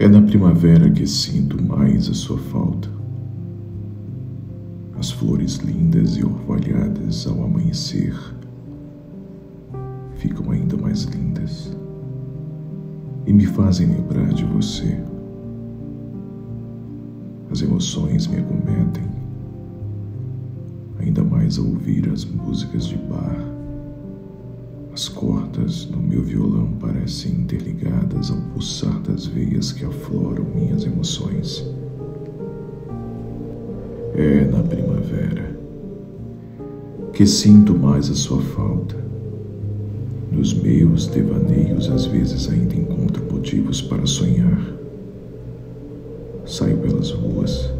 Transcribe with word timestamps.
É 0.00 0.08
na 0.08 0.22
primavera 0.22 0.88
que 0.88 1.06
sinto 1.06 1.62
mais 1.62 2.08
a 2.08 2.14
sua 2.14 2.38
falta. 2.38 2.88
As 4.98 5.10
flores 5.10 5.56
lindas 5.56 6.16
e 6.16 6.24
orvalhadas 6.24 7.26
ao 7.26 7.44
amanhecer 7.44 8.18
ficam 10.14 10.52
ainda 10.52 10.74
mais 10.78 11.02
lindas 11.02 11.76
e 13.26 13.32
me 13.34 13.44
fazem 13.44 13.88
lembrar 13.88 14.32
de 14.32 14.46
você. 14.46 14.98
As 17.50 17.60
emoções 17.60 18.26
me 18.26 18.38
acometem, 18.38 19.04
ainda 20.98 21.22
mais 21.22 21.58
ao 21.58 21.66
ouvir 21.66 22.08
as 22.08 22.24
músicas 22.24 22.86
de 22.86 22.96
bar. 22.96 23.59
As 25.00 25.08
cordas 25.08 25.86
do 25.86 25.96
meu 25.96 26.22
violão 26.22 26.72
parecem 26.78 27.32
interligadas 27.32 28.30
ao 28.30 28.36
pulsar 28.52 29.00
das 29.00 29.24
veias 29.24 29.72
que 29.72 29.82
afloram 29.82 30.44
minhas 30.54 30.84
emoções. 30.84 31.64
É 34.14 34.44
na 34.44 34.62
primavera 34.62 35.56
que 37.14 37.24
sinto 37.24 37.74
mais 37.74 38.10
a 38.10 38.14
sua 38.14 38.42
falta. 38.42 38.94
Nos 40.30 40.52
meus 40.52 41.06
devaneios, 41.06 41.88
às 41.88 42.04
vezes 42.04 42.50
ainda 42.50 42.74
encontro 42.74 43.24
motivos 43.32 43.80
para 43.80 44.04
sonhar. 44.04 44.60
Saio 46.44 46.76
pelas 46.76 47.10
ruas. 47.10 47.72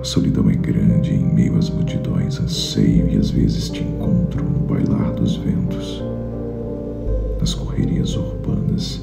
A 0.00 0.04
solidão 0.04 0.48
é 0.48 0.54
grande 0.54 1.12
em 1.12 1.34
meio 1.34 1.58
às 1.58 1.68
multidões. 1.68 2.40
Anseio 2.40 3.06
e 3.10 3.18
às 3.18 3.28
vezes 3.28 3.68
te 3.68 3.82
encontro 3.82 4.55
correrias 7.76 8.16
urbanas, 8.16 9.02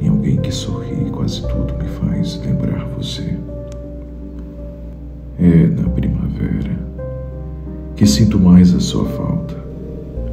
em 0.00 0.08
alguém 0.08 0.38
que 0.38 0.50
sorri 0.50 1.06
e 1.06 1.10
quase 1.10 1.42
tudo 1.42 1.74
me 1.74 1.88
faz 1.88 2.40
lembrar 2.42 2.86
você. 2.96 3.36
É 5.38 5.66
na 5.66 5.88
primavera 5.90 6.78
que 7.94 8.06
sinto 8.06 8.38
mais 8.38 8.74
a 8.74 8.80
sua 8.80 9.04
falta. 9.04 9.60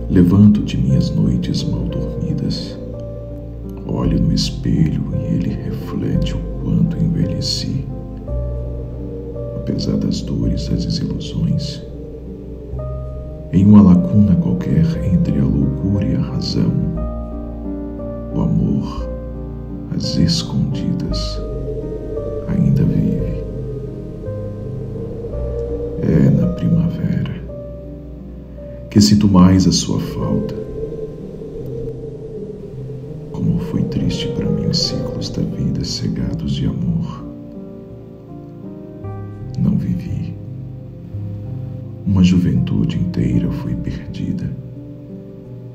Levanto 0.09 0.63
de 0.63 0.77
minhas 0.77 1.09
noites 1.09 1.63
mal 1.65 1.83
dormidas, 1.83 2.79
olho 3.85 4.21
no 4.21 4.33
espelho 4.33 5.03
e 5.19 5.35
ele 5.35 5.49
reflete 5.49 6.35
o 6.35 6.39
quanto 6.63 6.95
envelheci. 6.97 7.85
Apesar 9.57 9.97
das 9.97 10.21
dores, 10.21 10.69
das 10.69 10.85
desilusões, 10.85 11.83
em 13.51 13.65
uma 13.65 13.81
lacuna 13.81 14.37
qualquer 14.37 14.85
entre 15.13 15.37
a 15.39 15.43
loucura 15.43 16.05
e 16.05 16.15
a 16.15 16.21
razão, 16.21 17.06
as 19.97 20.15
escondidas, 20.15 21.41
ainda 22.47 22.83
vive. 22.83 23.43
É 26.03 26.29
na 26.29 26.47
primavera 26.53 27.33
que 28.91 29.01
sinto 29.01 29.27
mais 29.27 29.65
a 29.67 29.71
sua 29.71 29.99
falta. 29.99 30.53
Como 33.31 33.57
foi 33.59 33.81
triste 33.85 34.27
para 34.29 34.47
mim 34.47 34.67
os 34.67 34.77
ciclos 34.77 35.31
da 35.31 35.41
vida 35.41 35.83
cegados 35.83 36.51
de 36.51 36.67
amor. 36.67 37.25
Não 39.57 39.75
vivi. 39.75 40.35
Uma 42.05 42.23
juventude 42.23 42.97
inteira 42.99 43.49
foi 43.51 43.73
perdida. 43.73 44.47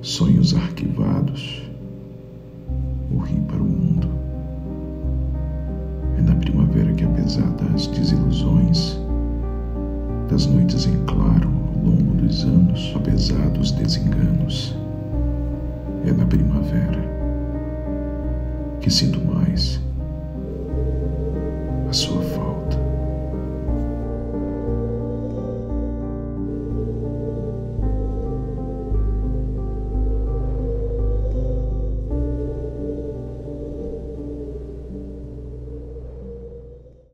Sonhos 0.00 0.55
arquivados. 0.55 1.73
Morri 3.12 3.39
para 3.47 3.59
o 3.59 3.65
mundo. 3.65 3.91
Apesar 7.32 7.50
das 7.53 7.87
desilusões, 7.87 8.98
das 10.28 10.44
noites 10.47 10.87
em 10.87 11.03
claro 11.06 11.48
ao 11.75 11.91
longo 11.91 12.15
dos 12.16 12.44
anos, 12.44 12.93
apesar 12.94 13.48
dos 13.50 13.72
desenganos. 13.72 14.76
É 16.04 16.12
na 16.12 16.26
primavera 16.26 17.00
que 18.81 18.91
sinto 18.91 19.19
mais 19.25 19.81
a 21.88 21.93
sua. 21.93 22.31